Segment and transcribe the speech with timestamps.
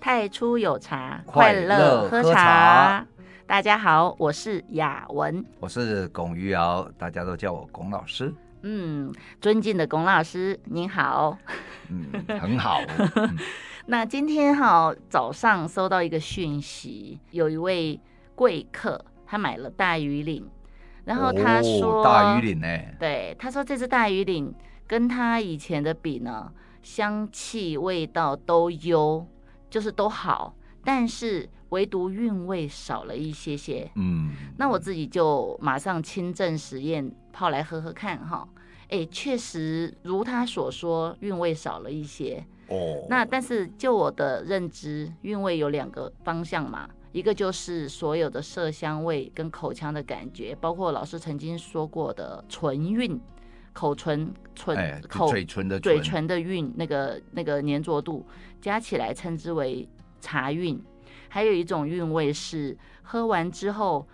[0.00, 3.04] 太初有茶，快乐喝茶。
[3.46, 8.32] 大家好，我是雅文，我是龚于瑶，大家都叫我龚老师。
[8.62, 11.36] 嗯，尊敬的龚老师，您好。
[11.90, 12.06] 嗯，
[12.40, 12.80] 很好。
[13.16, 13.36] 嗯、
[13.86, 18.00] 那今天哈早上收到一个讯息，有一位
[18.36, 20.48] 贵客，他买了大鱼岭，
[21.04, 22.68] 然后他说、哦、大鱼岭呢，
[23.00, 24.54] 对，他说这只大鱼岭
[24.86, 26.52] 跟他以前的比呢，
[26.82, 29.26] 香气味道都优。
[29.70, 30.54] 就是都好，
[30.84, 33.90] 但是唯独韵味少了一些些。
[33.96, 38.48] 嗯，那我自己就马上亲证实验泡来喝喝看哈。
[38.88, 42.42] 哎，确实如他所说，韵味少了一些。
[42.68, 53.20] 哦，那但是就我的认知，韵味有两个方向嘛，一个就是所有的色香味跟口腔的感觉，包括老师曾经说过的唇韵。
[53.78, 58.26] 口唇唇、哎、口嘴唇的嘴唇的韵，那个那个粘着度
[58.60, 59.88] 加起来称之为
[60.20, 60.82] 茶韵。
[61.28, 64.04] 还有一种韵味是喝完之后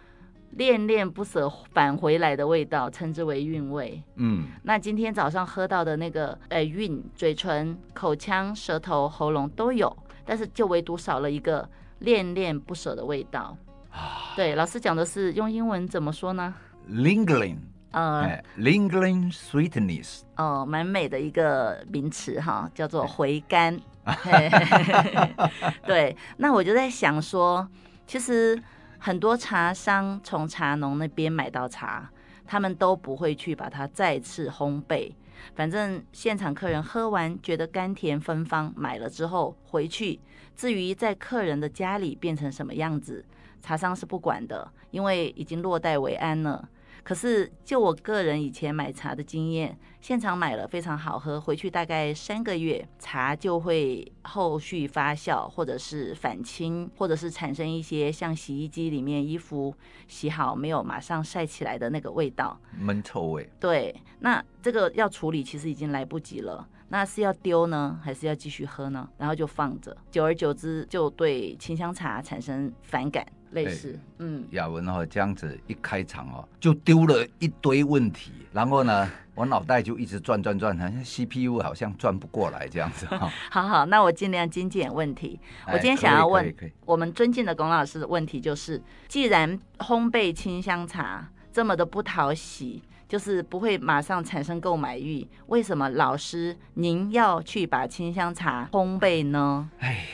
[0.51, 4.03] 恋恋不舍返回来的味道，称之为韵味。
[4.17, 11.67] 嗯，那今天早上喝到的那个呃韵，嘴唇、口腔、舌头、喉咙都有，但是就唯独少了一个
[12.01, 13.57] 恋恋不舍的味道。
[13.91, 16.55] 啊，对，老师讲的是用英文怎么说呢
[16.91, 17.57] ？Lingering。
[17.95, 23.81] 呃、uh,，lingering sweetness，哦，蛮美的一个名词哈，叫做回甘。
[25.87, 27.69] 对，那我就在想说，
[28.05, 28.61] 其实
[28.99, 32.11] 很多茶商从茶农那边买到茶，
[32.45, 35.13] 他们都不会去把它再次烘焙，
[35.55, 40.19] 反正现场客人喝完觉得甘甜芬芳，买了之后回去，
[40.57, 43.25] 至于在客人的家里变成什么样子，
[43.63, 46.69] 茶商是不管的，因为已经落袋为安了。
[47.03, 59.75] 可是，就我个人以前买茶的经验，现场买了非常好喝，回去大概三个月，茶就会后续发酵，或者是反青，或者是产生一些像洗衣机里面衣服
[60.07, 63.51] 洗好没有马上晒起来的那个味道，闷臭味。
[63.61, 66.67] 对，那这个要处理其实已经来不及了。
[66.89, 69.09] 那是要丢呢，还是要继续喝呢？
[69.19, 73.27] 然后就放着，久而久之就对清香茶产生反感。
[73.55, 83.31] 类似，欸、嗯，雅文哦，这样子一开场哦，就丢了一堆问题，然后呢， 我脑袋就一直转转转，好像 CPU 好像转不过来这样子 哈。
[83.51, 85.39] 好好，那我尽量精简问题。
[85.69, 86.55] 我今天想要问
[86.85, 99.71] 我们尊敬的龚老师的问题就是：既然烘焙清香茶这么的不讨喜，就是不会马上产生购买欲，为什么老师您要去把清香茶烘焙呢？
[99.79, 100.05] 哎。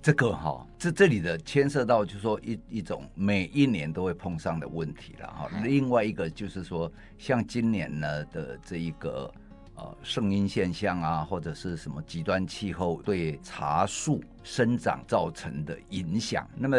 [0.00, 5.48] 这个哈，这这里的牵涉到就是说一一种每一年都会碰上的问题了哈。
[5.62, 9.30] 另外一个就是说，像今年呢的这一个
[9.74, 16.48] 呃圣婴现象啊，或者是什么极端气候对茶树生长造成的影响。
[16.56, 16.76] 那么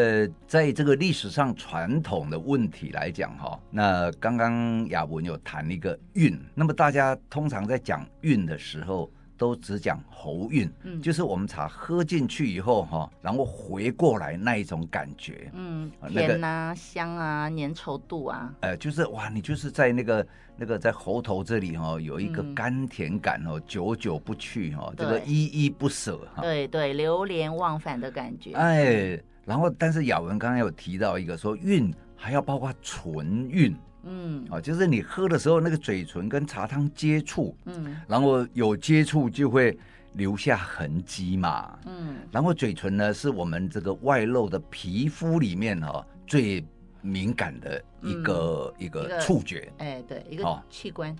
[0.47, 9.11] 在这个历史上传统的问题来讲哈，那刚刚雅文有谈一个韵，那么大家通常在讲韵的时候。
[9.37, 33.75] 都只讲喉韵，嗯，就是我们茶喝进去以后哈，然后回过来那一种感觉，嗯，甜啊、香啊、粘稠度啊，呃，就是哇，你就是在那个那个在喉头这里哈，有一个甘甜感哦，久久不去哈，这个依依不舍哈，对对，流连忘返的感觉，哎，然后但是雅文刚刚有提到一个说韵还要包括唇韵。
[34.05, 39.77] 嗯，啊，就是你喝的时候，那个嘴唇跟茶汤接触，嗯，然后有接触就会
[40.13, 46.63] 留下痕迹嘛，嗯，然后嘴唇呢是我们这个外露的皮肤里面哈最
[47.01, 51.11] 敏感的一个、嗯、一个触觉，哎，对，一个器官。
[51.11, 51.15] 哦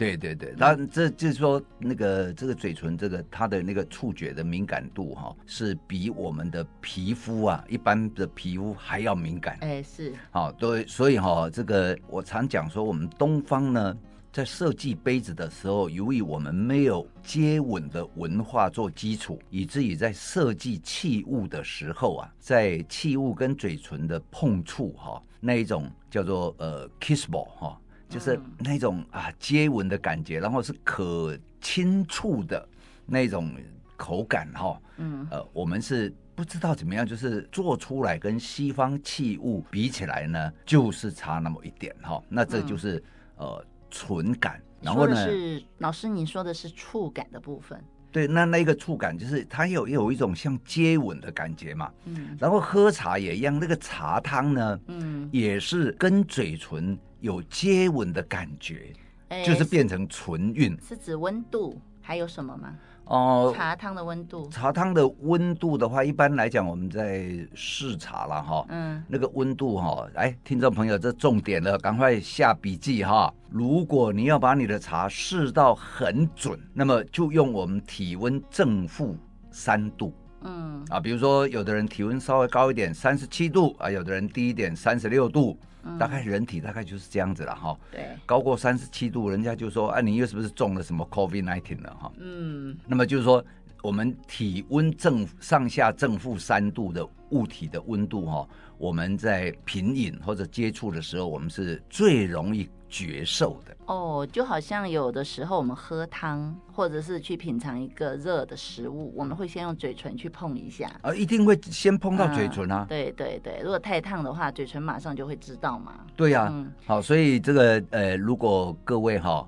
[0.00, 9.58] 对对对，那这就是说，那个这个嘴唇，这个它的那个触觉的敏感度哈，是比我们的皮肤啊，一般的皮肤还要敏感。
[9.60, 10.14] 哎，是。
[10.30, 13.94] 好，对，所以哈，这个我常讲说，我们东方呢，
[14.32, 27.78] 在设计杯子的时候，由于我们没有接吻的文化做基础，以至于在设计器物的时候啊，在器物跟嘴唇的碰触哈，那一种叫做呃 kissable 哈。
[28.10, 32.68] 就是那种啊接吻的感觉，然后是可轻触的
[33.06, 33.54] 那种
[33.96, 34.78] 口感哈。
[34.96, 42.20] 嗯，呃，我们是不知道怎么样，就是做出来跟西方器物比起来呢，就是差那么一点哈。
[42.28, 42.96] 那这就是、
[43.38, 44.60] 嗯、呃唇感。
[44.82, 47.80] 然后呢，是老师你说的是触感的部分。
[48.10, 51.92] 对，那那个触感就是它有有一种像接吻的感觉嘛。
[52.06, 52.36] 嗯。
[52.40, 56.98] 然后喝茶也一样，那个茶汤呢，嗯，也是跟嘴唇。
[57.20, 58.92] 有接吻的感觉，
[59.28, 60.76] 欸、就是变成唇韵。
[60.80, 62.74] 是指温度还有什么吗？
[63.04, 73.32] 哦，茶汤的温度，茶汤的温度的话，一般来讲，我们在试茶了哈，嗯，那个温度哈，哎，听众朋友，这重点了，赶快下笔记哈。
[73.48, 79.16] 如果你要把你的茶试到很准，那么就用我们体温正负
[79.50, 85.56] 三度，嗯，啊，比如说有的人体温稍微高一点，三十七度啊，有的人低一点，三十六度。
[85.98, 92.12] 大概人体大概就是这样子了哈，对，高过三十七度，人家就说，哎，你又是不是中了什么 COVID nineteen 了哈？
[92.18, 93.42] 嗯，那么就是说，
[93.80, 98.46] 我们体温正上下正负三度的物体的温度哈，
[98.76, 102.68] 我们在品饮或者接触的时候，我们是最容易。
[102.90, 112.84] 觉受的哦，就好像有的时候我们喝汤，或者是去品尝一个热的食物，我们会先用嘴唇去碰一下，啊，一定会先碰到嘴唇啊。
[112.84, 116.00] 嗯、对对对，如果太烫的话，嘴唇马上就会知道嘛。
[116.16, 119.46] 对呀、啊，嗯、好，所以这个呃，如果各位哈，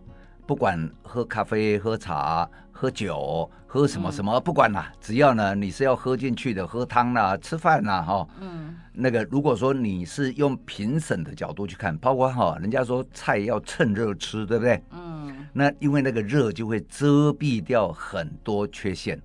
[0.53, 8.77] 不管喝咖啡、喝茶、喝酒、喝什么什么，嗯、不管啦，只要呢你是要喝进去的，喝汤啦、吃饭啦，哈，嗯。
[8.93, 14.83] 那个，如果说你是用评审的角度去看，包括哈，人家说菜要趁热吃，对不对？
[14.91, 15.47] 嗯。
[15.55, 19.19] 那因为那个热就会遮蔽掉很多缺陷。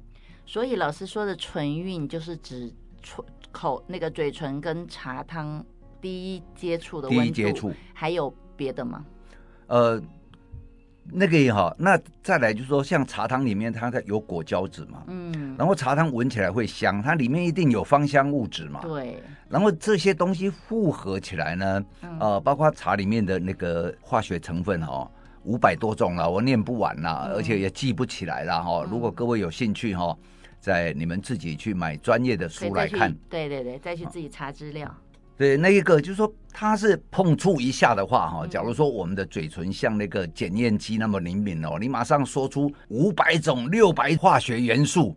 [0.45, 3.21] 所以老师说的唇韵就是指唇
[3.51, 5.61] 口那个嘴唇跟茶汤
[5.99, 7.23] 第一接触的温度。
[7.23, 7.73] 第一接触。
[7.93, 9.03] 还有别的吗？
[9.67, 10.01] 呃。
[11.11, 25.09] 那个也好，那再来就是说，像茶汤里面它有果胶质嘛，嗯，然后茶汤闻起来会香，它里面一定有芳香物质嘛，对，然后这些东西复合起来呢，嗯、呃，包括茶里面的那个化学成分哈，
[25.43, 28.83] 五百多种了，我念不完了，嗯、而且也记不起来了哈。
[28.83, 30.15] 嗯、如果各位有兴趣哈，
[30.59, 34.93] 在你们自己去买专业的书来看，对对对，再去自己查资料。
[35.37, 45.15] 对，那一个就是说，它是碰触一下的话，哈，假如说我们的嘴唇像那个检验机那么灵敏哦，你马上说出五百种、六百化学元素，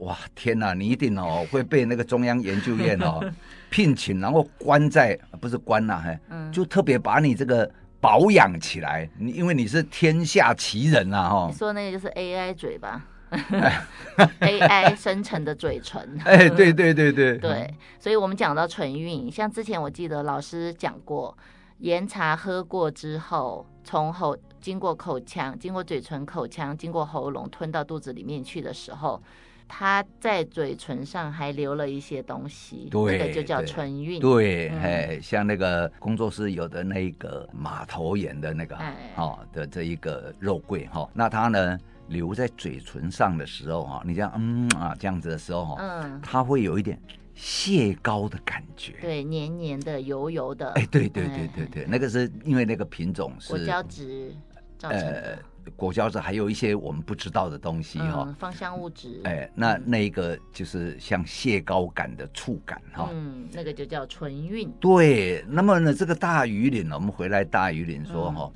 [0.00, 3.20] 哇，天哪，你一定哦 会被那个中央研究院哦
[3.70, 6.18] 聘请，然后关在不是关呐，嘿，
[6.52, 7.68] 就特别把你这个
[8.00, 11.48] 保养起来，你因为你是天下奇人啊，哈。
[11.50, 13.02] 你说那个就是 AI 嘴吧？
[14.40, 21.36] AI 生成的嘴唇， 哎，对对对对，对，所以我们讲到唇韵，像之前我记得老师讲过，
[21.78, 29.20] 岩茶喝过之后，从喉经过口腔，经过嘴唇、口腔，经过喉咙吞到肚子里面去的时候，
[29.66, 34.20] 它在嘴唇上还留了一些东西，对，那个就叫唇韵。
[34.20, 41.76] 对，哎、嗯，像那个工作室有的那个马头岩的那个，哎，哦的这一个肉桂哈，那它呢？
[42.08, 47.00] 留在嘴唇上的时候哈，你这样嗯啊这样子的时候哈，嗯，它会有一点
[47.34, 50.70] 蟹膏的感觉，对，黏黏的、油油的。
[50.72, 54.32] 哎，对对对对对，那个是因为那个品种是果胶质
[54.78, 59.20] 造成的，呃，果胶质还有一些我们不知道的东西哈，芳香物质。
[59.24, 64.70] 哎，那那一个就是像蟹膏感的触感哈，嗯，那个就叫唇韵。
[64.78, 68.52] 对，那么呢，这个大鱼鳞，我们回来大鱼鳞说哈，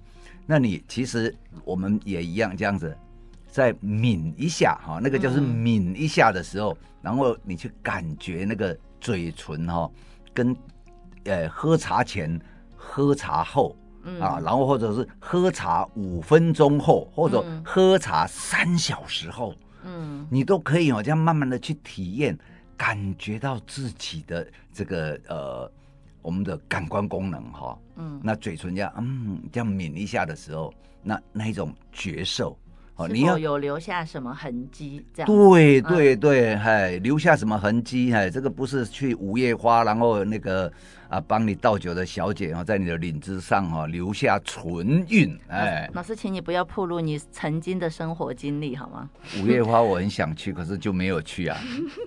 [0.46, 1.34] 那你其实
[1.64, 2.96] 我们也一样这样子。
[3.48, 9.90] 再抿一下哈，那个就是抿一下的时候，嗯、然后你去感觉那个嘴唇哈，
[10.34, 10.54] 跟
[11.24, 12.40] 呃喝茶前、
[12.76, 13.74] 喝茶后、
[14.04, 22.38] 嗯、啊，然后或者是喝茶五分钟后，或者喝茶三小时后，嗯，你都可以哦，这样慢慢的去体验，
[22.76, 25.72] 感觉到自己的这个呃
[26.22, 32.56] 我们的感官功能哈，嗯，那嘴唇这样嗯这样抿一下的时候，那那一种觉受。
[33.06, 35.04] 你有有留下什么痕迹？
[35.14, 38.12] 这样对对对，哎，留下什么痕迹？
[38.12, 40.72] 哎，这个不是去午夜花，然后那个。
[41.08, 45.34] 啊，帮你倒酒的小姐啊，在你的领子上哈留下唇印。
[45.48, 49.08] 哎，老师，请你不要暴露你曾经的生活经历好吗？
[49.40, 51.56] 五月花我很想去，可是就没有去啊。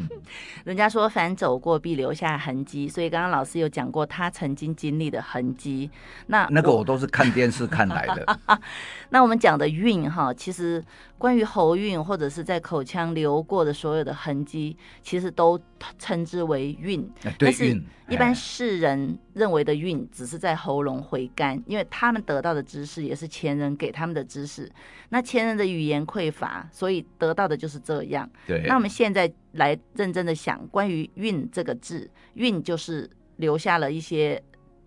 [0.65, 5.89] 人家说凡走过必留下痕迹，所以刚刚老师有讲过他曾经经历的痕迹。
[6.27, 8.39] 那那个我都是看电视看来的。
[9.10, 10.80] 那我们讲的运哈，其实。
[11.17, 15.59] 关于喉韵或者是在口腔流过的所有的痕迹，其实都
[15.97, 17.09] 称之为韵。
[17.38, 24.71] 但是，一般世人认为的韵，只是在喉咙回甘，因为他们得到的知识也是前人给他们的知识。
[25.09, 28.29] 那前人的语言匮乏，所以得到的就是这样。
[28.47, 28.63] 对。
[28.67, 34.41] 那我们现在来认真的想，关于韵这个字，韵就是留下了一些。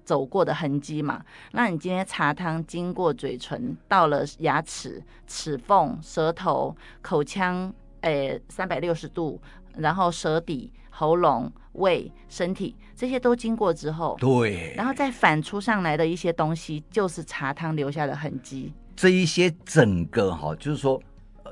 [0.05, 9.41] 走过的痕迹嘛，那你今天茶汤经过嘴唇，到了牙齿、齿缝、舌头、口腔，诶，三百六十度，
[9.77, 18.73] 然后舌底、喉咙、胃、身体，这些都经过之后，对，然后再反出上来的一些东西，就是茶汤留下的痕迹。
[18.95, 21.03] 这一些整个哈，就是说，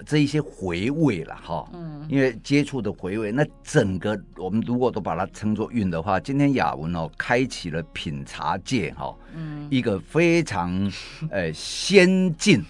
[0.02, 10.92] 这一些回味了哈，嗯，因为接触的回味，那整个我们如果都把它称作韵的话，今天雅文哦开启了品茶界哈，嗯，一个非常
[11.30, 12.62] 呃先进，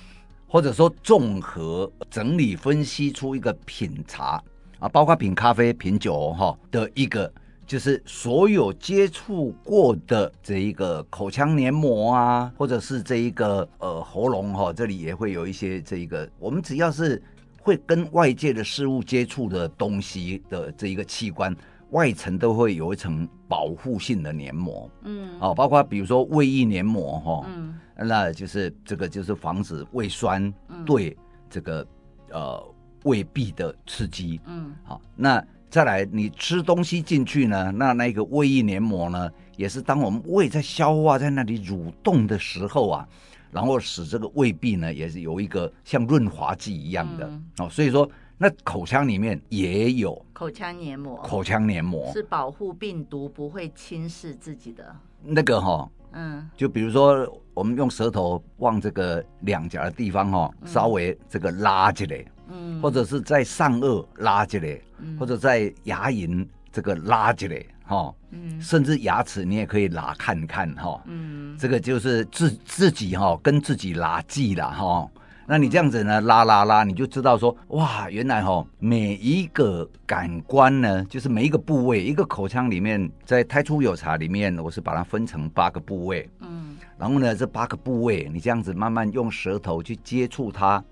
[0.46, 4.42] 或者说综合整理分析出一个品茶
[4.78, 7.32] 啊，包括品咖啡、品酒哈的一个。
[7.72, 17.22] 就是所有接触过的这一个口腔黏膜啊，或者是这一个呃喉咙哈，这里也会有一些这一个，我们只要是
[17.62, 21.56] 会跟外界的事物接触的东西的这一个器官，
[21.92, 30.52] 外层都会有一层保护性的黏膜，嗯，哦，包括比如说胃液黏膜哈，嗯，那就是这个就是防止胃酸
[30.84, 31.16] 对
[31.48, 31.86] 这个
[32.32, 32.62] 呃
[33.04, 35.42] 胃壁的刺激，嗯，好，那。
[35.72, 43.08] 再来，你吃东西进去呢，那那个胃液黏膜呢，也是当我们胃在消化，在那里蠕动的时候啊，
[43.50, 47.70] 然后使这个胃壁呢，也是有一个像润滑剂一样的、嗯、哦。
[47.70, 55.90] 所以说，那口腔里面也有口腔黏膜，口腔黏膜是保护病毒不会侵蚀自己的那个哈、哦。
[56.12, 62.24] 嗯，就比如说，我们用舌头往这个两颊的地方哈、哦，稍微这个拉起来。
[62.54, 75.08] 嗯，或者是在上颚拉起来，嗯、或者在牙龈这个拉起来，哈，嗯，甚至牙齿你也可以拉看看，哈，嗯，这个就是自自己哈跟自己拉记了，哈，
[75.46, 90.82] 那你这样子呢拉拉拉，你就知道说，哇，原来哈每一个感官呢，就是每一个部位，一个口腔里面，在太初有茶里面，我是把它分成八个部位，嗯，然后呢这八个部位，你这样子慢慢用舌头去接触它。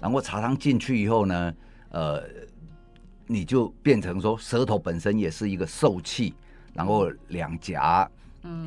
[0.00, 1.54] 然后茶汤进去以后呢，
[1.90, 2.22] 呃，
[3.26, 6.34] 你就变成说舌头本身也是一个受器，
[6.72, 8.10] 然后两颊、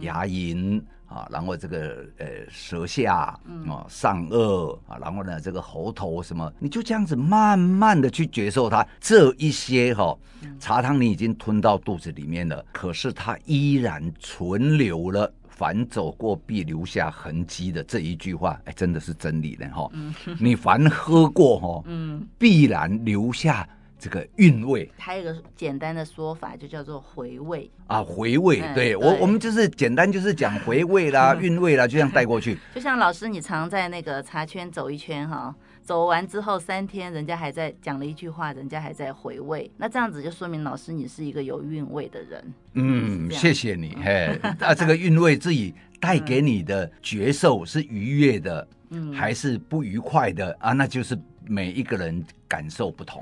[0.01, 0.81] 牙龈
[1.13, 3.39] 啊，然后这个呃舌下啊、
[3.87, 10.19] 上颚啊，然后呢这个喉头什么，你就这样子慢慢的去觉受它这一些哈、哦、
[10.59, 15.31] 茶汤你已经吞到肚子里面了，可是它依然存留了。
[15.55, 19.87] 凡走过必留下痕迹的这一句话，哎，真的是真理的哈。
[19.93, 23.69] 嗯、你凡喝过哈， 嗯，必然留下
[24.03, 24.91] 这个韵味。
[24.97, 28.59] 还有一个简单的说法，就叫做回味啊，回味。
[28.59, 32.57] 嗯、对，对我，我们就是简单就是讲回味啦、 韵味啦，就这样带过去。
[32.75, 35.55] 就像老师，你常在那个茶圈走一圈哈。
[35.81, 42.53] 走完之后三天，人家还在讲了一句话，人家还在回味，那这样子就说明老师你是一个有韵味的人。
[42.75, 44.27] 嗯，谢谢你，嘿，
[44.59, 50.71] 啊， 这个韵味自己带给你的觉受是愉悦的，嗯，还是不愉快的啊？
[50.71, 53.21] 那就是每一个人感受不同。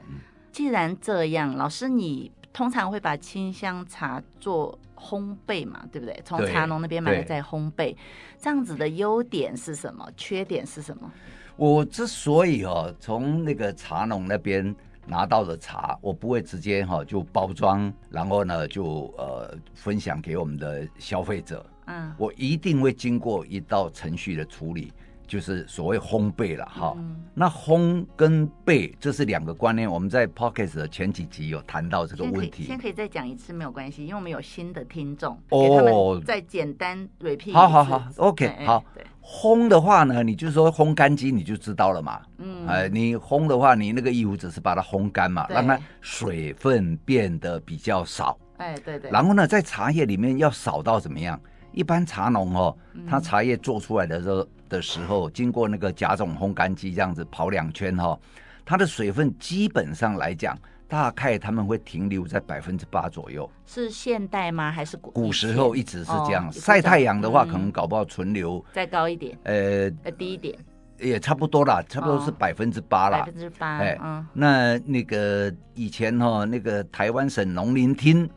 [0.51, 6.22] 既然这样，老师你通常会把清香茶做烘焙嘛，对不对？
[6.25, 7.96] 从茶农那边买来再烘焙，
[8.38, 10.08] 这样子的优点是什么？
[10.17, 11.12] 缺点是什么？
[11.55, 21.65] 我之所以哦，从那个茶农那边拿到的茶，我不会直接哈就包装，然后呢就呃分享给我们的消费者。
[21.86, 24.93] 嗯，我一定会经过一道程序的处理。
[25.32, 29.90] 就是所谓烘焙了哈，嗯、那烘跟焙这是两个观念。
[29.90, 32.66] 我们在 Pocket 的前几集有谈到这个问题。
[32.66, 37.54] 先可以再讲一次没有关系，因为我们有新的听众，哦、给他们再简单 repeat。
[37.54, 38.84] 好好好，OK，好。
[39.24, 42.20] 烘的话呢，你就是说烘干机你就知道了嘛。
[42.40, 48.38] 嗯，哎，你烘的话，你那个衣服只是把它烘干嘛，对让它水分变得比较少。
[48.58, 49.10] 哎，对对。
[49.10, 51.40] 然后呢，在茶叶里面要少到怎么样？
[51.72, 54.46] 一般茶农哦，他茶叶做出来的时候。
[54.72, 58.18] 的时候，经过那个甲种烘干机这样子跑两圈哈，
[58.63, 63.50] 它的水分基本上来讲，大概他们会停留在百分之八左右。
[63.66, 64.72] 是现代吗？
[64.72, 66.48] 还是古古时候一直是这样？
[66.48, 70.58] 哦、晒太阳的话，可能搞不好存留、嗯、再高一点，呃，呃低一点，
[70.98, 73.20] 也差不多啦，差不多是百分之八啦。
[73.20, 78.30] 百分之八，哎，嗯，那那个以前哈，那个台湾省农林厅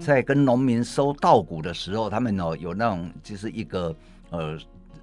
[0.00, 3.94] 在跟农民收稻谷的时候，他们哦有那种就是一个
[4.30, 4.58] 呃。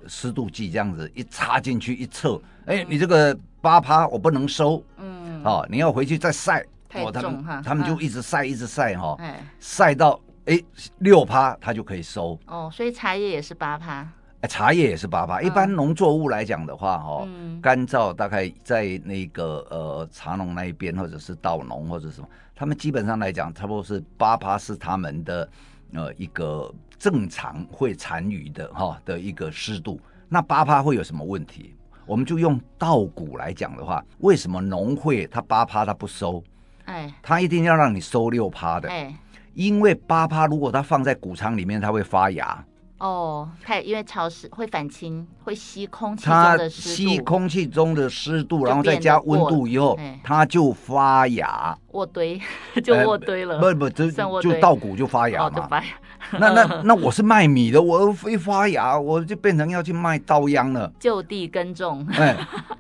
[0.08, 9.18] 湿度计这样子一插进去一测，哎、欸，你这个八趴我不能收，嗯，哦，你要回去再晒，哦，他们他们就一直晒一直晒哈，
[9.60, 10.60] 晒到哎
[11.00, 12.40] 六趴它就可以收。
[12.46, 14.08] 哦，所以茶叶也是八趴，
[14.42, 15.42] 哎，茶叶也是八趴。
[15.42, 17.28] 一般农作物来讲的话，哈，
[17.62, 25.50] 干燥大概在那个呃茶农那一边或者是稻农或者什么，他们基本上来讲，差不多是八趴是他们的
[25.94, 26.74] 呃一个。
[27.00, 31.74] 正常会残余的哈的一个湿度，那八趴会有什么问题？
[32.06, 36.44] 我们就用稻谷来讲的话，为什么农会它八趴它不收？
[36.86, 38.90] 哎，它一定要让你收六趴的。
[38.90, 39.16] 哎，
[39.54, 42.66] 因为八趴如果它放在谷仓里面，它会发芽。
[42.98, 51.78] 哦，它因为潮湿会反清，会吸空气中的湿度，吸空气中的湿度，然后再加温度以后，它就发芽。
[51.92, 52.42] 卧堆
[52.84, 55.68] 就卧堆了，不不，就就稻谷就发芽嘛。
[55.70, 55.86] 发芽。
[56.32, 60.92] 那那 那我是卖米的，我一发芽，我就变成要去卖稻秧了。
[61.00, 62.06] 就地耕种。
[62.12, 62.38] 哎，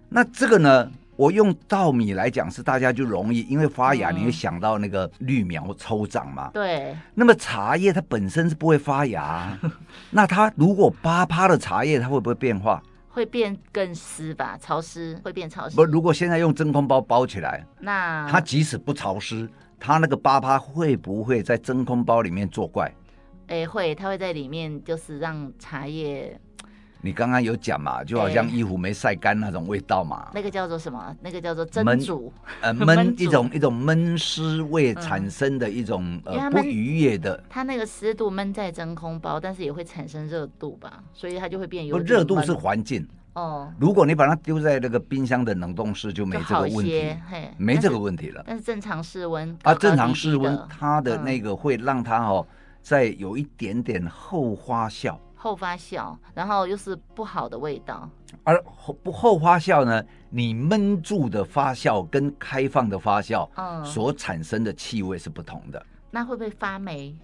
[0.09, 0.89] 那这个呢？
[1.15, 6.49] 我用稻米来讲是大家就容易，因为发芽你会想到那个绿苗抽长嘛。
[6.53, 6.95] 对。
[7.13, 9.57] 那么茶叶它本身是不会发芽，
[10.11, 12.81] 那它如果八趴的茶叶，它会不会变化？
[13.09, 15.75] 会变更湿吧，潮湿会变潮湿。
[15.75, 22.89] 不，如果现在用真空包包起来，那它即使不潮湿，它那个八趴会不会在真空包里面作怪？
[23.49, 26.39] 哎，会，它会在里面，就是让茶叶。
[27.01, 30.29] 你刚刚有讲嘛，就好像衣服没晒干那种味道嘛。
[30.33, 31.15] 那个叫做什么？
[31.21, 32.31] 那个叫做蒸煮。
[32.61, 37.41] 呃， 闷一种一种闷湿味产生的一种呃不愉悦的。
[37.49, 41.97] 它那个湿度闷在真空包，但是也会产生热度吧，所以它就会变有。
[41.97, 43.73] 不，热度是环境哦。
[43.79, 47.15] 如果你把它丢在那个冰箱的冷冻室，就没这个问题，
[47.57, 48.43] 没这个问题了。
[48.45, 52.45] 但是正常室温啊，正常室温它的那个会让它哦，
[52.81, 55.17] 再有一点点后发酵。
[55.35, 58.09] 后发酵，然后又是不好的味道。
[58.43, 60.03] 而后不后发酵呢？
[60.29, 65.83] 你闷住的发酵跟开放的发酵，嗯，所产生的气味是不同的。
[66.11, 67.15] 那会不会发霉？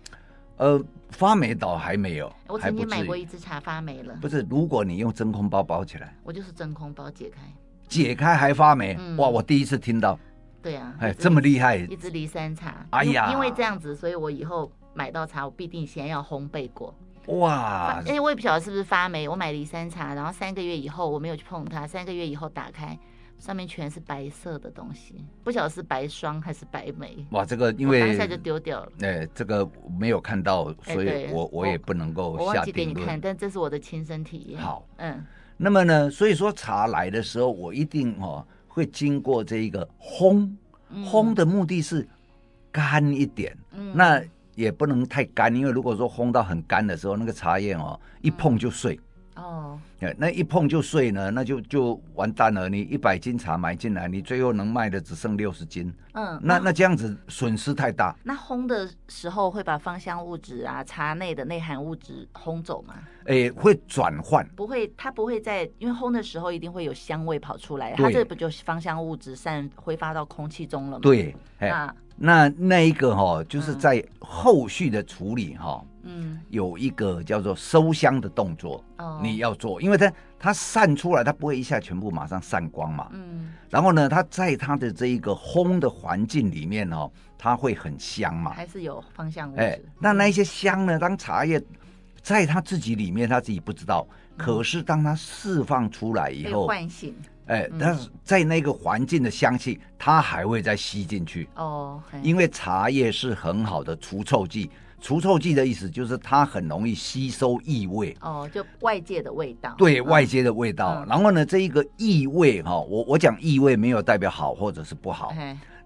[0.58, 2.32] 呃，发霉倒还没有。
[2.48, 4.18] 我曾经买过一支茶发霉了。
[4.22, 7.42] 不是，如果你用真空包包起来，我就是真空包解开，
[7.90, 8.96] 解开还发霉？
[8.98, 10.18] 嗯、哇，我第一次听到。
[10.62, 11.76] 对啊，哎，这么厉害！
[11.76, 12.86] 一支梨山茶。
[12.92, 16.96] 哎呀，因为这样子，所以我以后买到茶，我必定先要烘焙过。
[17.28, 18.02] 哇！
[18.06, 19.28] 因为我也不晓得是不是发霉。
[19.28, 22.96] 我买梨山茶，然后三个月以后我没有去碰它，三个月以后打开，
[23.40, 27.26] 上面全是白色的东西，不晓得是白霜还是白霉。
[27.32, 28.92] 哇，这个因为当下就丢掉了。
[29.02, 29.68] 哎，这个
[30.00, 32.48] 没有看到，所以我我也不能够下定论。
[32.48, 34.62] 我忘记给你看，但这是我的亲身体验。
[34.62, 35.26] 好，嗯，
[35.58, 40.48] 那么呢，所以说茶来的时候，我一定哦会经过这一个烘，
[41.04, 42.08] 烘的目的是
[42.72, 43.58] 干一点。
[43.72, 44.24] 嗯，那。
[44.56, 49.00] 也不能太干，因为如果说烘到很干的时候，那个茶叶哦，一碰就碎。
[49.38, 49.80] 嗯、哦，
[50.18, 52.70] 那一碰就碎呢，那就就完蛋了。
[52.70, 55.94] 你一百斤茶买进来，你最后能卖的只剩六十斤。
[56.14, 58.16] 嗯，那那这样子损失太大。
[58.24, 62.94] 那烘的时候会把芳香物质啊、茶内的内含物质烘走吗？
[63.26, 64.48] 哎，会转换。
[64.56, 71.00] 不会，它不会在，因为烘的时候一定会有香味跑出来，它这不就芳香物质散挥发到空气中了吗？
[71.02, 71.94] 对，那。
[72.16, 91.62] 那那一个哈、哦，就是在后续的处理哈、哦，嗯，有一个叫做收香的动作，哦，你要做，因为它它散出来，它不会一下全部马上散光嘛，嗯，然后呢，它在它的这一个烘的环境里面哦，它会很香嘛，还是有芳香物质，哎，那那一些香呢，当茶叶
[92.26, 97.16] 在他自己里面，他自己不知道，嗯、可是当他释放出来以后，唤醒。
[97.46, 102.02] 哎，但是在那个环境的香气，它还会再吸进去哦。
[102.24, 109.76] 因为茶叶是很好的除臭剂，除臭剂的意思就是它很容易吸收异味哦，就外界的味道。
[109.78, 111.06] 对，外界的味道。
[111.08, 115.32] 然后呢，这一个异味哈，我我讲异味没有代表好或者是不好。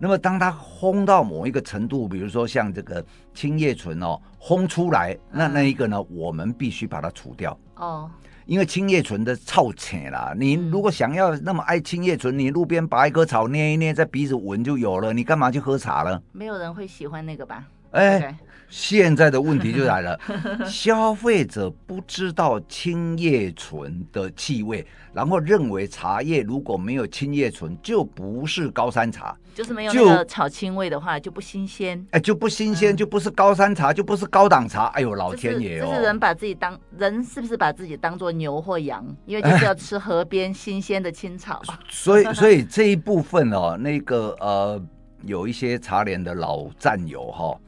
[0.01, 8.09] 那么当它烘到某一个程度，比如说像这个青叶醇哦，烘出来，那那一个呢，我们必须把它除掉哦。
[8.45, 16.19] 因为青叶醇的臭浅啦，你如果想要那么爱青叶醇，你路边拔一棵草捏一捏，在鼻子闻就有了，你干嘛去喝茶了？
[16.31, 17.67] 没有人会喜欢那个吧？
[17.91, 18.35] 哎。
[18.69, 20.19] 现在的问题就来了，
[20.65, 34.85] 消费者不知道青叶醇的气味，然后认为茶叶如果没有青叶醇就不是高山茶，就是没有那个草青味的话就不新鲜，哎，就不新鲜，就不是高山茶，就不是高档茶。
[34.87, 35.87] 哎呦，老天爷哦！
[35.89, 39.03] 这是人把自己当人，是不是把自己当做牛或羊？
[39.25, 41.61] 因为就是要吃河边新鲜的青草。
[41.89, 44.81] 所以，所以这一部分哦，那个呃，
[45.23, 47.59] 有一些茶联的老战友哈、哦。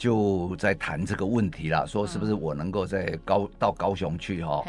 [0.00, 4.64] 就在谈这个问题了，说是不是我能够在高到高雄去哈、哦，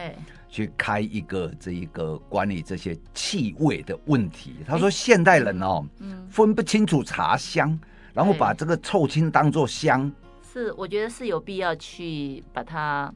[0.49, 4.57] 去开一个这一个关于这些气味的问题。
[4.67, 5.87] 他说现代人哦，
[6.29, 7.79] 分不清楚茶香，
[8.13, 10.11] 然后把这个臭青当做香。
[10.43, 13.09] 是，我觉得是有必要去把它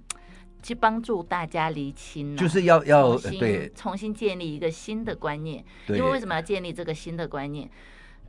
[0.64, 5.62] 去帮助大家厘清，就是要要重对重新建立一个新的观念。
[5.90, 7.70] 因为为什么要建立这个新的观念？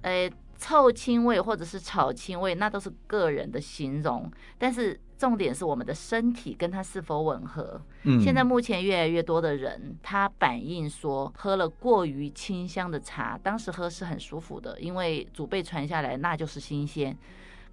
[0.00, 0.28] 呃。
[0.58, 7.80] 臭青味或者是草青味，那都是个人的形容，但是重点是我们的身体跟它是否吻合。
[8.04, 17.16] 嗯，现在目前越来越多的人，他反映说喝了过于清香的茶，当时喝是很舒服的，因为祖辈传下来那就是新鲜。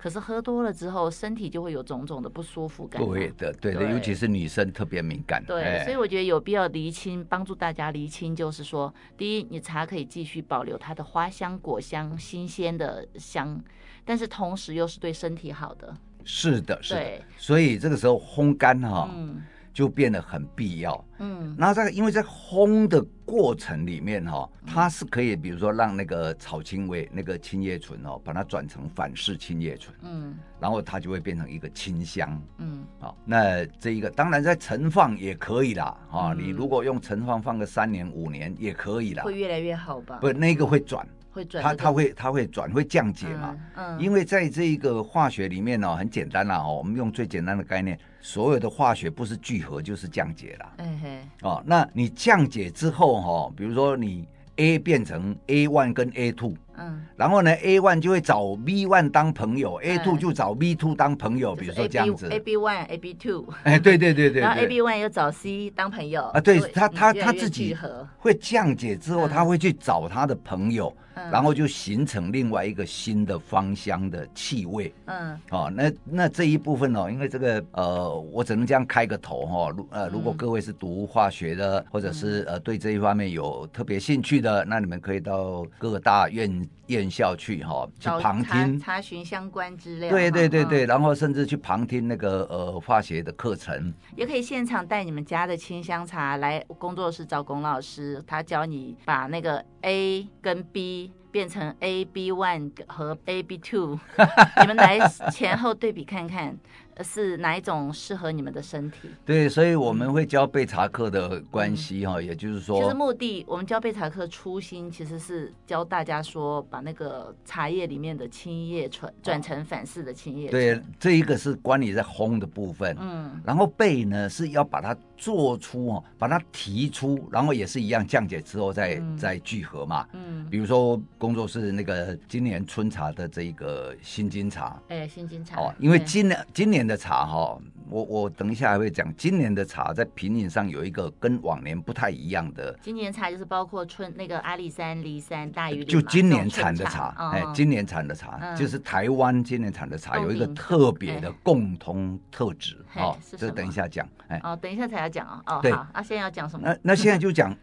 [0.04, 3.02] 可是喝多了之后，身体就会有种种的不舒服感。
[3.02, 5.42] 对的，对的，对，尤其是女生特别敏感。
[5.46, 13.58] 对，哎、所以我觉得有必要厘清，帮助大家厘清，就是说，第一，你茶可以继续保留它的花香、果香、新鲜的香，
[14.04, 15.96] 但是同时又是对身体好的。
[16.26, 17.00] 是的，是的。
[17.00, 19.10] 对，所以这个时候烘干哈。
[19.10, 19.42] 嗯
[19.74, 40.20] 就变得很必要，嗯，那在因为在烘的过程里面哈，它是可以，比如说让那个草青味、那个青叶醇哦，把它转成反式青叶醇，嗯，然后它就会变成一个清香，嗯，好，那这一个当然在陈放也可以啦，啊，你如果用陈放放个三年五年也可以啦，会越来越好吧？
[40.22, 41.04] 不，那个会转。
[41.34, 43.58] 会转，它它会它会转会降解嘛？
[43.76, 50.74] 嗯，嗯，因为在这一个化学里面呢，很简单啦哦，我们用最简单的概念，所有的化学不是聚合就是降解啦。
[50.78, 56.54] 嗯哼，哦，那你降解之后哈，比如说你 A 变成 A one 跟 A two。
[56.78, 62.28] 嗯，然后呢，A one 就会找 B one 当朋友，嗯，A two 就找 B two 当朋友，比如说这样子。
[62.30, 67.76] A B one A B two，哎，对对对对， 然后 A B one 又找 C 当朋友啊，对他他他自己
[68.18, 70.96] 会降解之后，他会去找他的朋友，
[71.32, 74.92] 然后就形成另外一个新的芳香的气味。
[75.06, 79.70] 嗯，哦，那那这一部分哦，因为这个呃，我只能这样开个头哈。
[79.70, 86.63] 如呃，如果各位是读化学的，或者是呃对这一方面有特别兴趣的，那你们可以到各大院。
[86.88, 90.10] 院校去哈，去旁听查询相关资料。
[90.10, 104.00] 对对对对，然后甚至去旁听那个呃化学的课程，也可以现场带你们家的清香茶来工作室找龚老师，他教你把那个 A 跟 B 变成 A B one 和 A B two，
[104.62, 105.00] 你们来
[105.32, 106.56] 前后对比看看。
[107.02, 109.10] 是哪一种适合你们的身体？
[109.26, 120.52] 对，所以我们会教备茶课的关系哈，嗯、也就是说，其实目的我们教备茶课初心其实是教大家说，把那个茶叶里面的青叶醇转成反式的青叶醇。
[120.52, 122.96] 对，这一个是关于在烘的部分。
[123.00, 130.08] 嗯，然后备呢是要把它做出哦，把它提出，然后也是一样降解之后再、嗯、再聚合嘛。
[130.14, 134.80] 嗯，比如说工作室那个今年春茶的这一个新金茶。
[134.90, 135.60] 哎，新金茶。
[135.60, 136.83] 哦，因为今年今年。
[136.86, 137.58] 的茶哈，
[137.90, 142.78] 我我等一下还会讲，今年的茶在品饮上有一个跟往年不太一样的。
[142.82, 156.68] 今年茶就是包括春那个阿里山、梨山、大禹岭，就今年产的茶，哎、哦，今年产的茶、嗯、就是台湾今年产的茶有一个特别的共同特质，哦，这等一下讲，哎，哦，等一下才要讲哦，哦，对，那、啊、现在要讲什么？
[156.68, 157.56] 那那现在就讲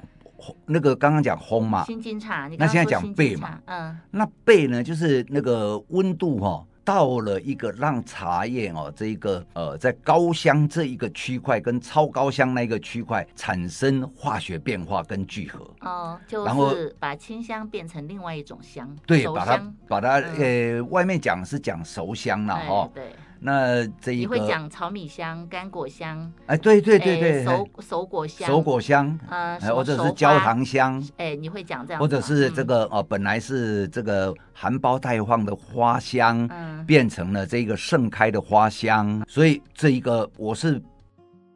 [0.67, 6.65] 那个刚刚讲烘嘛，新金茶，你那现在讲焙嘛，嗯，那焙呢就是那个温度哈。
[6.91, 15.65] 到了一个让茶叶哦，这一个呃，在高香这一个区块跟超高香那个区块产生化学变化跟聚合。
[15.83, 23.13] 哦，就是把清香变成另外一种香，对，把它把它呃，外面讲是讲熟香了哈，对。
[23.43, 40.81] 那这一个你会讲炒米香、干果香，哎，对对对对，手手果香、手果香，呃，或者是焦糖香，哎，你会讲这样，或者是这个哦，本来是这个含苞待放的花香，嗯，变成了这个盛开的花香，所以这一个我是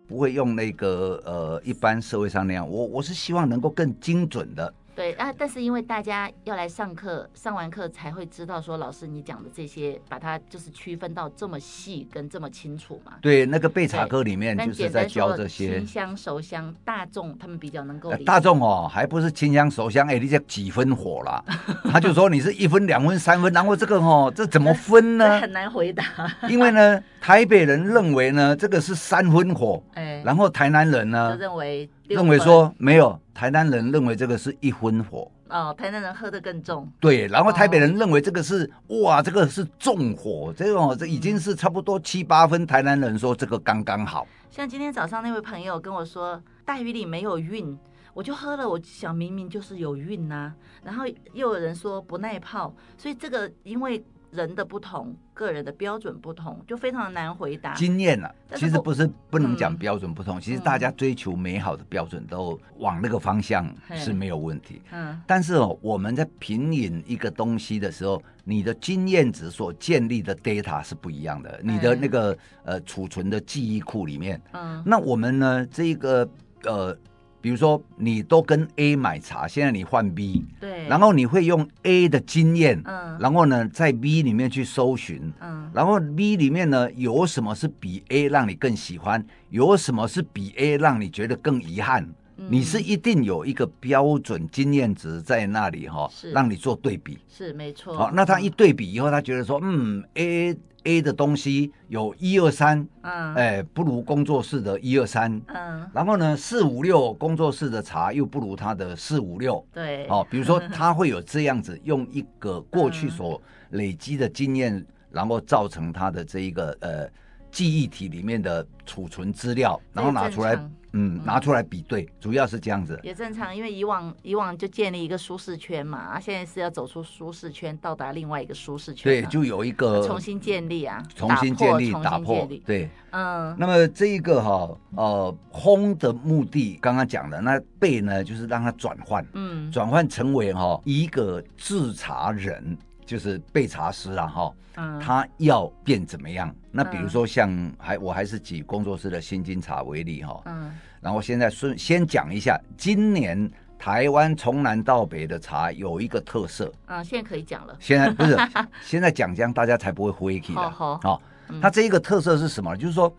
[0.09, 4.73] 不会用那个呃一般社会上那样，我我是希望能够更精准的。
[4.95, 13.15] 对啊，但是因为大家要来上课，上完课才会知道说，老师你讲的这些，把它就是区分到这么细跟这么清楚嘛。
[13.21, 18.17] 对，那个备查课里面就是在教这些清香熟香，大众他们比较能够、呃。
[18.19, 21.45] 大众哦，还不是清香熟香，哎，你这几分火啦？
[21.91, 25.41] 他就说你是一分、两分、三分，然后这个哦，这怎么分呢？
[25.41, 26.05] 很难回答。
[26.49, 31.91] 因为呢，台北人认为呢，这个是三分火，哎，然后台南人呢就认为。
[32.09, 36.91] 认为说没有，台南人认为这个是一分火哦，台南人喝的更重。
[37.01, 42.67] 对，然后台北人认为这个是、哦、哇，这个是重火，这种这已经是差不多七八分。
[42.67, 44.27] 台南人说这个刚刚好。
[44.51, 47.79] 像今天早上那位朋友跟我说，大鱼里没有韵，
[48.13, 50.55] 我就喝了，我想明明就是有韵呐、啊。
[50.83, 54.05] 然后又有人说不耐泡，所以这个因为。
[54.35, 57.73] 人的不同，个人的标准不同，就非常的难回答。
[57.75, 64.83] 经验了、啊，其实不是不能讲标准不同，嗯、其实大家追求美好的标准都往那个方向是没有问题。
[64.91, 76.29] 嗯，但是哦，我们在品饮一个东西的时候，你的经验值所建立的 data 是不一样的，你的那个呃储存的记忆库里面，嗯，那我们呢这一个
[76.65, 76.97] 呃。
[77.45, 97.19] 比如说，你都跟 A 买茶，现在你换 B，对，然后你会用 A 的经验，嗯，然后呢，在 B 里面去搜寻，嗯，然后 B 里面呢，有什么是比 A 让你更喜欢，有什么是比 A 让你觉得更遗憾，嗯、你是一定有一个标准经验值在那里哈，是让你做对比。
[97.29, 97.97] 是没错。
[97.97, 117.09] 好，那他一对比以后，他觉得说，嗯，A A 的东西有一二三，嗯，哎，不如工作室的一二三，嗯，然后呢，四五六工作室的茶又不如他的四五六，对，哦，比如说 他会有这样子用一个过去所累积的经验，嗯、然后造成他的这一个呃。
[117.55, 120.59] 记忆体里面的储存资料，然后拿出来，
[120.97, 122.99] 嗯，拿出来比对，嗯，主要是这样子。
[123.03, 129.05] 也正常，因为以往以往就建立一个舒适圈嘛，啊，现在是要走出舒适圈，到达另外一个舒适圈。
[129.05, 133.55] 对，就有一个重新建立啊，重新建立，打破，对，嗯。
[133.59, 142.79] 那么这一个哈，呃，烘的目的刚刚讲的，那背呢，就是让它转换，嗯，转换成为哈一个制茶人。
[143.07, 146.55] 就是被茶师啊，哈，嗯，他要变怎么样？
[146.71, 158.37] 那比如说像还我还是举工作室的新金茶为例哈，嗯，然后现在顺先讲一下，今年台湾从南到北的茶有一个特色，啊，现在可以讲了，现在不是
[158.83, 161.23] 现在讲这样大家才不会灰气的， 好，好，
[161.61, 162.77] 它这一个特色是什么？
[162.77, 163.15] 就是说，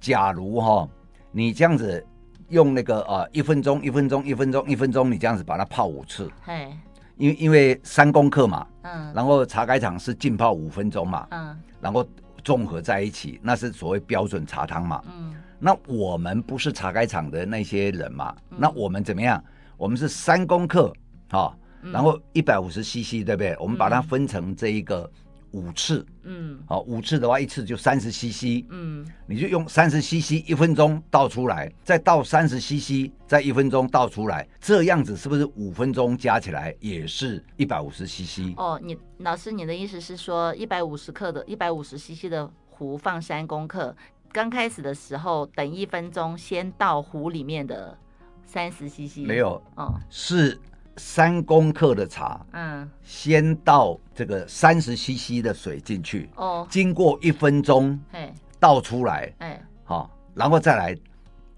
[0.00, 0.88] 假如哈
[1.30, 2.04] 你这样子
[2.48, 6.72] 用那个呃一分钟一分钟一分钟一分钟，你这样子把它泡五次，嘿。
[7.20, 12.04] 因为因为三公克嘛，嗯，然后茶盖厂是浸泡五分钟嘛，嗯，然后
[12.42, 19.42] 综合在一起，那是所谓标准茶汤嘛，嗯，那我们不是茶盖厂的那些人嘛，嗯，那我们怎么样？
[19.76, 20.90] 我们是三公克，
[21.30, 23.54] 哈，然后一百五十 CC，对不对？
[23.60, 25.08] 我们把它分成这一个。
[25.52, 38.54] 五次，嗯，好，五次的话，一次就三十 CC，嗯，你就用三十 CC 一分钟倒出来，再倒三十 CC，再一分钟倒出来，这样子是不是五分钟加起来也是一百五十 CC？
[38.56, 43.94] 哦，你老师，你的意思是说一百五十克的，一百五十 CC 的壶放三公克，
[44.32, 47.96] 刚开始的时候等一分钟，先倒壶里面的
[48.44, 49.26] 三十 CC？
[49.26, 50.58] 没有，哦，是。
[51.00, 60.94] 三公克的茶，嗯，先倒这个三十 CC 的水进去，哦，经过一分钟，嘿，倒出来，哎，好，然后再来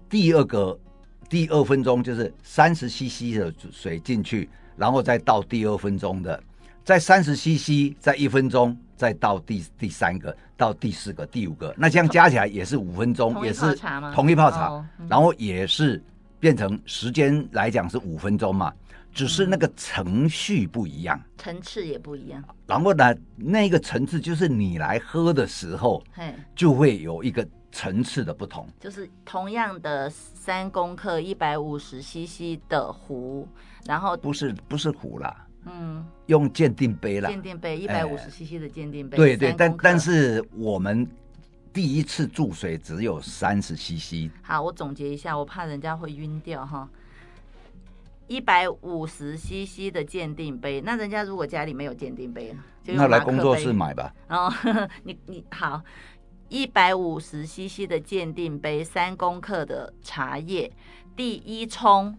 [0.09, 0.79] 第二个
[1.29, 6.41] 第二分钟就是三十 CC 的水进去，然后再倒第二分钟的，
[6.85, 13.75] 在三十 CC，再一分钟，再倒第第三个，到第四个、第五个，那这样加起来也是五分钟，也是
[14.15, 16.01] 同一泡茶，哦嗯，然后也是
[16.39, 18.73] 变成时间来讲是五分钟嘛。
[19.13, 22.43] 只是那个程序不一样，层次也不一样。
[22.65, 26.03] 然后呢，那个层次就是你来喝的时候，
[26.55, 28.67] 就会有一个层次的不同。
[28.79, 33.47] 就是同样的三公克一百五十 CC 的壶，
[33.85, 39.15] 然后不是不是壶啦，嗯，用鉴定杯啦，鉴定杯一百五十 CC 的鉴定杯。
[39.15, 41.07] 对对，但但是我们
[41.71, 44.31] 第一次注水只有三十 CC。
[44.41, 46.89] 好，我总结一下，我怕人家会晕掉哈。
[48.33, 52.51] 一百五十 CC 的鉴定杯，那人家如果家里没有鉴定杯，
[52.83, 54.11] 就那来工作室买吧。
[54.27, 55.79] 哦，呵 呵你你好，
[56.49, 60.71] 一百五十 CC 的鉴定杯，三公克的茶叶，
[61.15, 62.17] 第一冲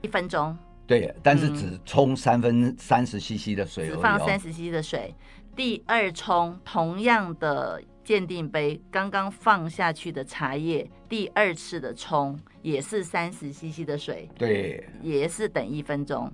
[0.00, 0.58] 一分钟。
[0.84, 5.14] 对，但是只冲三分三十 CC 的水，哦，只放三十 CC 的水。
[5.54, 7.80] 第二冲同样的。
[8.10, 16.28] 鉴定杯刚刚放下去的茶叶，第二次的冲也是三十 CC 的水，对，也是等一分钟，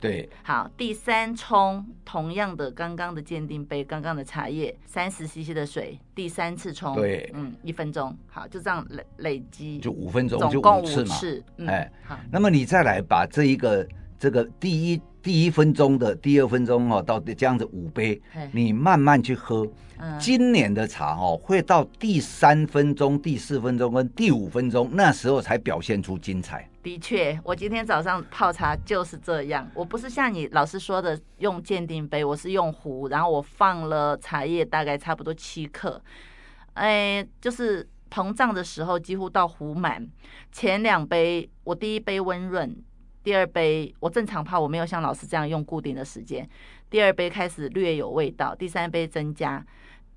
[0.00, 0.26] 对。
[0.42, 11.14] 好，第三冲同样的刚刚的鉴定杯，刚刚的茶叶三十 CC 的水，第三次冲，对，嗯，一分钟，好，就这样累累积，就五分钟，总共五次嘛，
[11.58, 12.18] 嗯、哎，好。
[12.32, 13.86] 那么你再来把这一个
[14.18, 15.02] 这个第一。
[15.22, 18.20] 第一分钟的，第二分钟哦，到这样子五杯，
[18.52, 19.66] 你慢慢去喝。
[20.02, 26.66] 嗯、今年的茶哦，会到第三分钟、第四分钟跟第五分钟，那时候才表现出精彩。
[26.82, 29.70] 的确，我今天早上泡茶就是这样。
[29.74, 36.02] 我不是像你老师说的用鉴定杯，我是用壶，然后我放了茶叶，大概差不多七克。
[36.72, 40.08] 哎，就是膨胀的时候几乎到壶满。
[40.50, 42.74] 前两杯，我第一杯温润。
[43.22, 46.48] 第二杯我正常泡，我没有像老师这样用固定的时间。
[46.88, 49.64] 第二杯开始略有味道，第三杯增加，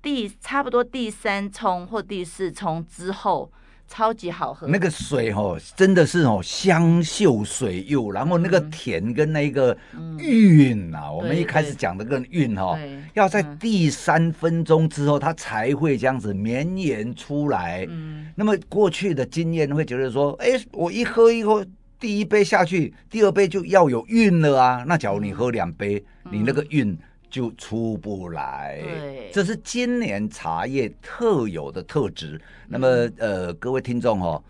[0.00, 3.52] 第差不多第三冲或第四冲之后，
[3.86, 4.66] 超级好喝。
[4.68, 9.76] 那个水哦，真的是哦，香秀水又，然后那个甜跟那个
[10.18, 12.76] 韵啊，嗯、我们一开始讲的个韵哈，
[13.12, 17.86] 要在第三分钟之后，它才会这样子绵延出来。
[17.88, 21.64] 嗯，那么过去的经验会觉得说，哎，我一喝一喝。
[22.04, 24.84] 第一杯下去，第二杯就要有韵了啊！
[24.86, 26.94] 那假如你喝两杯，嗯、你那个韵
[27.30, 28.78] 就出不来。
[28.82, 32.38] 对，这是今年茶叶特有的特质。
[32.68, 32.86] 那么，
[33.16, 34.44] 呃，各位听众哈，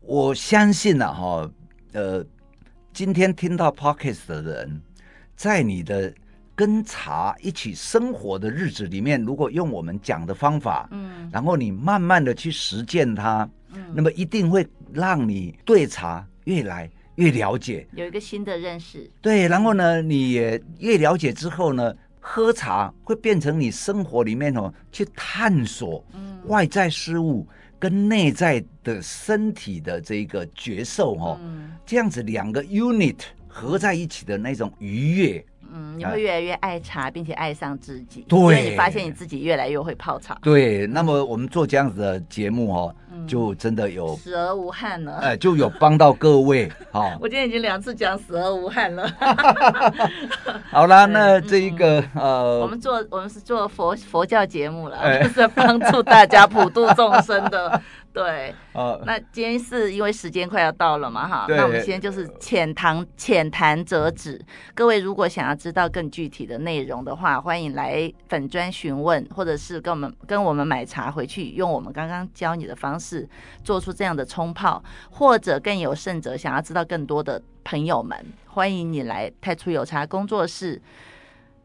[0.00, 1.50] 我相信啊哈，
[1.92, 2.26] 呃，
[2.92, 4.82] 今天听到 Podcast 的人，
[5.36, 6.12] 在你的
[6.56, 19.08] 跟茶一起生活的日子里面，如果用我们讲的方法，嗯，然后你慢慢的去实践它，嗯，那么一定会让你对茶越来越了解，有一个新的认识。
[19.20, 26.02] 对，然后呢，你也越了解之后呢，喝茶会变成你生活里面哦，去探索
[26.46, 27.46] 外在事物
[27.78, 31.38] 跟内在的身体的这个觉受哦，
[31.84, 35.44] 这样子两个 unit 合在一起的那种愉悦。
[35.72, 38.24] 嗯，你会越来越爱茶，并且爱上自己。
[38.28, 40.36] 对，因为你发现你自己越来越会泡茶。
[40.42, 42.94] 对，那么我们做这样子的节目哦，
[43.26, 45.18] 就真的有死而无憾了。
[45.18, 46.70] 哎，就有帮到各位。
[46.90, 49.08] 好，我今天已经两次讲死而无憾了。
[50.70, 57.80] 好啦，那这一个呃，我们做我们是做佛佛教节目了，就是帮助大家普度众生的。
[58.18, 64.44] 对，呃，那今天是因为时间快要到了嘛，哈，那我们今天就是浅谈浅谈折纸。
[64.74, 73.28] 各位如果想要知道更具体的内容的话，欢迎来粉砖询问，或者是跟我们跟我们买茶回去，用我们刚刚教你的方式
[73.62, 80.82] 做出这样的冲泡，或者更有甚者，想要知道更多的朋友们，欢迎你来太初有茶工作室。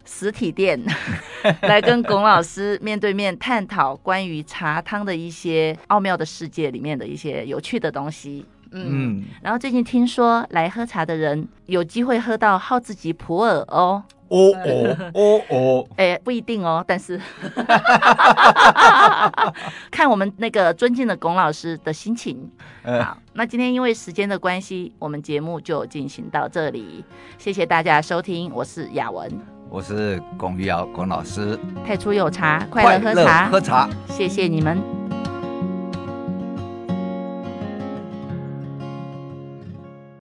[0.05, 0.79] 实体店
[1.63, 8.45] 来跟龚老师面对面探讨关于茶汤的一些奥妙的世界里面的一些有趣的东西。
[8.71, 14.03] 嗯，嗯，然后最近听说来喝茶的人有机会喝到好自己普洱哦。
[14.29, 17.21] 哦哦哦哦， 哎，不一定哦，但是
[19.91, 22.49] 看我们那个尊敬的龚老师的心情。
[22.83, 27.05] 好，那今天因为时间的关系，我们节目就进行到这里。
[27.37, 29.52] 谢谢大家收听，我是雅文。
[29.73, 34.77] 我是龚玉瑶龚老师，太初有茶，快乐喝茶，喝茶，谢谢你们。